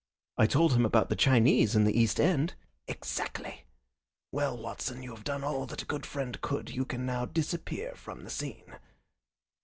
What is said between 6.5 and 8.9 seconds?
You can now disappear from the scene."